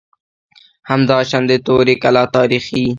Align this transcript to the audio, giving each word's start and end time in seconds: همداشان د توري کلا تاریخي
همداشان 0.89 1.43
د 1.49 1.51
توري 1.65 1.95
کلا 2.03 2.23
تاریخي 2.35 2.83